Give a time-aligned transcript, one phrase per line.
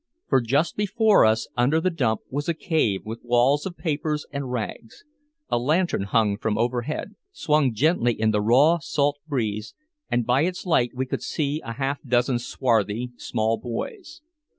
[0.29, 4.51] For just before us under the dump was a cave with walls of papers and
[4.51, 5.05] rags.
[5.49, 9.75] A lantern hung from overhead, swung gently in the raw salt breeze,
[10.09, 14.23] and by its light we could see a half dozen swarthy small boys.